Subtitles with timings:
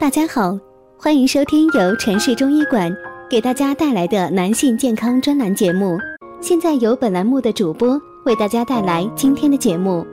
[0.00, 0.56] 大家好，
[0.96, 2.88] 欢迎收听由城市中医馆
[3.28, 5.98] 给大家带来的男性健康专栏节目。
[6.40, 10.06] 现在由本栏目的主播为大家带来今天的节目。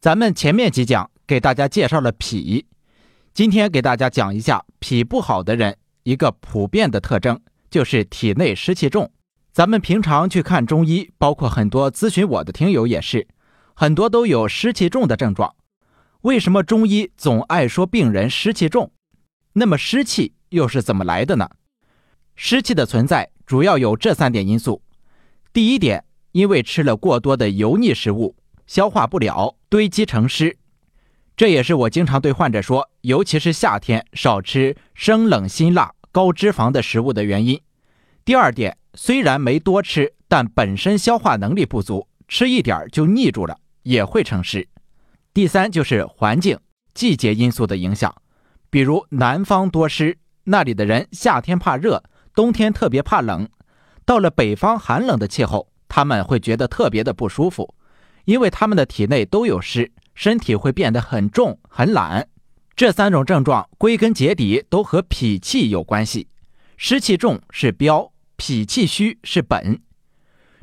[0.00, 2.66] 咱们前面几讲给大家介绍了脾，
[3.34, 9.10] 今天给大家讲一下脾不好的人一个普遍的特征，就是体内湿气重。
[9.52, 13.26] 咱们平常去看中医，包括很多咨询我的听友也是，
[13.80, 15.54] 很多都有湿气重的症状。
[16.20, 18.92] 为什么中医总爱说病人湿气重？
[19.54, 21.48] 那么湿气又是怎么来的呢？
[22.36, 24.82] 湿气的存在主要有这三点因素。
[25.54, 30.58] 第一点，因为吃了过多的油腻食物，消化不了，堆积成湿。
[31.34, 37.58] 这也是我经常对患者说，尤其是夏天少吃生冷辛辣、高脂肪的食物的原因。
[38.26, 38.76] 第二点。
[38.92, 44.68] 虽然没多吃，但本身消化能力不足，吃一点就腻住了，也会成湿。
[45.32, 46.58] 第三就是环境、
[46.94, 48.14] 季节因素的影响，
[48.68, 52.02] 比如南方多湿，那里的人夏天怕热，
[52.34, 53.46] 冬天特别怕冷；
[54.04, 57.74] 到了北方寒冷的气候，他们会觉得特别的不舒服，
[58.24, 62.28] 因为他们的体内都有湿，身体会变得很重、很懒。
[62.74, 66.28] 这三种症状归根结底都和脾气有关系，
[66.76, 68.12] 湿气重是标。
[68.36, 69.82] 脾气虚是本，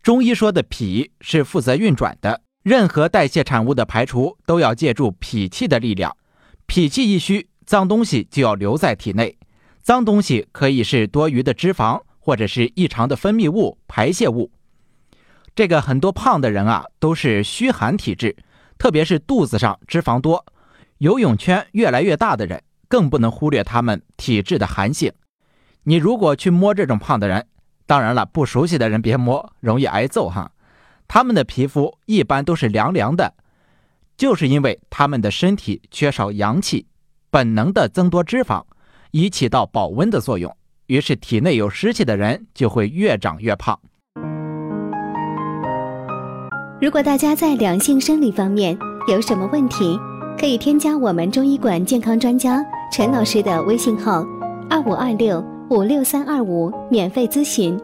[0.00, 6.16] 中医说的脾是负责运转的，任何代谢产物的排除都要借助脾气的力量。
[6.64, 9.36] 脾气一虚，脏东西就要留在体内，
[9.82, 14.50] 脏东西可以是多余的脂肪，或者是异常的分泌物、排泄物。
[15.54, 18.34] 这个很多胖的人啊，都是虚寒体质，
[18.78, 20.46] 特别是肚子上脂肪多、
[20.96, 25.12] 游泳圈越来越大的人，更不能忽略他们体质的寒性。
[25.82, 27.46] 你如果去摸这种胖的人，
[27.84, 30.50] 当然了，不熟悉的人别摸，容易挨揍哈。
[31.06, 33.34] 他们的皮肤一般都是凉凉的，
[34.16, 36.86] 就是因为他们的身体缺少阳气，
[37.30, 38.64] 本能的增多脂肪，
[39.12, 40.54] 以起到保温的作用。
[40.86, 43.78] 于是体内有湿气的人就会越长越胖。
[46.80, 48.76] 如果大家在两性生理方面
[49.08, 49.98] 有什么问题，
[50.38, 52.62] 可以添加我们中医馆健康专家
[52.92, 54.24] 陈老师的微信号：
[54.68, 55.42] 二五二六。
[55.70, 57.80] 五六三二五，免费咨询。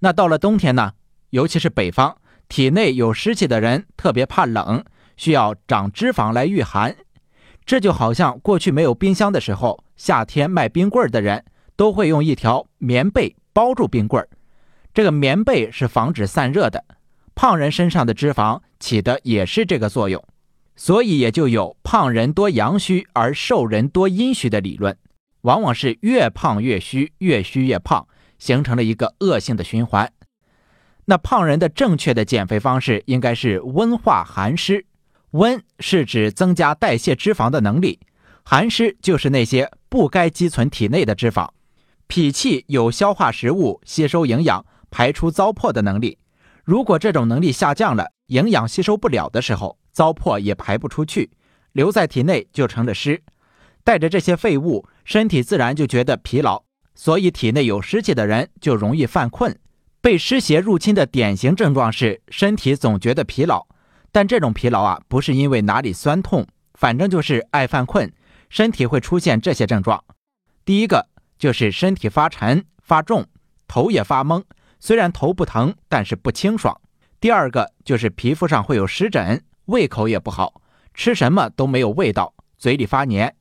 [0.00, 0.92] 那到了冬天呢？
[1.30, 2.16] 尤其是北方，
[2.48, 4.84] 体内有湿气的人特别怕冷，
[5.16, 6.96] 需要长脂肪来御寒。
[7.64, 11.44] 这就好像过去没有冰箱的时候，夏天卖冰棍的人
[11.76, 14.26] 都会用一条棉被包住冰棍
[14.92, 16.84] 这个棉被是防止散热的。
[17.34, 20.22] 胖人身上的脂肪起的也是这个作用。
[20.76, 24.96] 所以也就有胖人多阳虚而瘦人多阴虚的理论，
[25.42, 28.08] 往往是越胖越虚，越虚越胖，
[28.40, 30.12] 形成了一个恶性的循环。
[31.04, 34.84] 那胖人的正确的减肥方式应该是温化寒湿，
[35.30, 38.00] 温是指增加代谢脂肪的能力，
[38.42, 41.48] 寒湿就是那些不该积存体内的脂肪。
[42.08, 46.18] 脾气有消化食物、吸收营养、排出糟粕的能力，
[46.64, 49.78] 如果这种能力下降了，营养吸收不了的时候。
[49.92, 51.30] 糟粕也排不出去，
[51.72, 53.20] 留在体内就成了湿，
[53.82, 56.62] 带着这些废物，身体自然就觉得疲劳。
[57.00, 59.58] 所以体内有湿气的人就容易犯困。
[60.02, 63.66] 被湿邪入侵的典型症状是身体总觉得疲劳，
[64.12, 68.12] 但这种疲劳啊，不是因为哪里酸痛，反正就是爱犯困，
[68.50, 70.04] 身体会出现这些症状。
[70.62, 73.26] 第一个就是身体发沉发重，
[73.66, 74.44] 头也发懵，
[74.78, 76.78] 虽然头不疼，但是不清爽。
[77.18, 79.42] 第二个就是皮肤上会有湿疹。
[79.64, 80.60] 胃口也不好，
[80.92, 83.34] 吃什么都没有味道，嘴里发黏。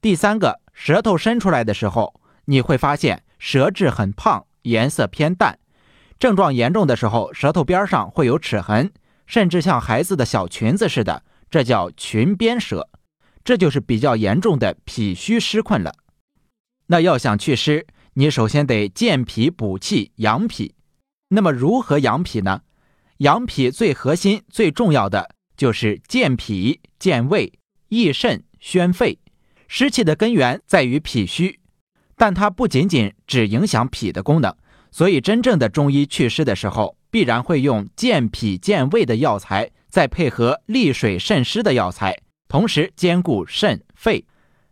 [0.00, 5.58] 第三个，舌头伸出来的时候，你会发现舌质很胖，颜色偏淡。
[6.18, 8.92] 症状严重的时候，舌头边上会有齿痕，
[9.26, 12.88] 甚至像孩子的小裙子似的，这叫裙边舌。
[13.44, 15.94] 这就是比较严重的脾虚湿困了。
[16.86, 20.74] 那要想祛湿，你首先得健脾补气养脾。
[21.28, 22.62] 那么如何养脾呢？
[23.18, 27.52] 养脾最核心、最重要的就是健脾、健胃、
[27.88, 29.18] 益肾、宣肺。
[29.68, 31.60] 湿气的根源在于脾虚，
[32.16, 34.54] 但它不仅仅只影响脾的功能。
[34.90, 42.16] 所以，真正的中医祛湿的时候，必然会用健脾健胃的药材，再配合利水渗湿的药材，
[42.48, 44.24] 同时兼顾肾肺。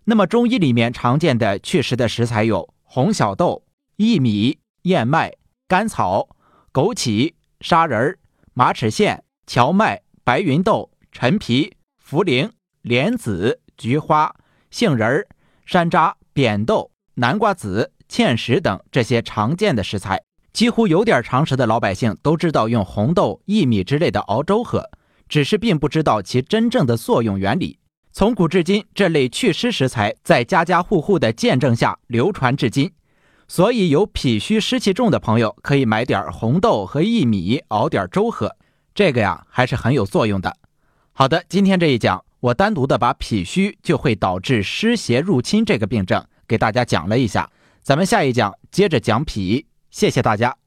[0.05, 3.65] 那么，中医里面常见的祛湿的食材有红小豆、
[3.97, 5.33] 薏米、燕麦、
[5.67, 6.29] 甘草、
[6.73, 8.19] 枸杞、砂仁。
[8.55, 11.75] 马齿苋、荞麦、白芸豆、陈皮、
[12.07, 12.51] 茯苓、
[12.83, 14.37] 莲子、菊花、
[14.71, 15.27] 杏仁
[15.65, 20.23] 山楂、扁豆、南瓜子、芡实等这些常见的食材，
[20.53, 24.89] 几乎有点常识的老百姓都知道用红豆、薏米之类的熬粥喝，
[25.29, 27.79] 只是并不知道其真正的作用原理。
[28.13, 32.91] 从古至今，这类祛湿食材在家家户户的见证下流传至今。
[33.47, 38.57] 所以，有脾虚湿气重的朋友可以买点红豆和薏米熬点粥喝，
[38.95, 40.57] 这个呀还是很有作用的。
[41.13, 47.51] 好的，今天这一讲，我单独的把脾虚就会导致湿邪入侵这个病症给大家讲了一下。
[47.83, 50.62] 咱们下一讲接着讲脾，谢谢大家。